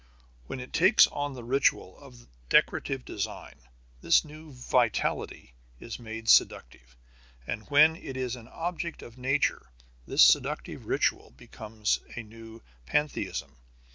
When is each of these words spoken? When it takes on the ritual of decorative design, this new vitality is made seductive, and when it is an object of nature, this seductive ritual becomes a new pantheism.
When 0.47 0.59
it 0.59 0.73
takes 0.73 1.05
on 1.05 1.33
the 1.35 1.43
ritual 1.43 1.95
of 1.99 2.25
decorative 2.49 3.05
design, 3.05 3.59
this 4.01 4.25
new 4.25 4.51
vitality 4.51 5.53
is 5.79 5.99
made 5.99 6.27
seductive, 6.27 6.97
and 7.45 7.69
when 7.69 7.95
it 7.95 8.17
is 8.17 8.35
an 8.35 8.47
object 8.47 9.03
of 9.03 9.19
nature, 9.19 9.69
this 10.07 10.23
seductive 10.23 10.87
ritual 10.87 11.35
becomes 11.37 11.99
a 12.15 12.23
new 12.23 12.63
pantheism. 12.87 13.57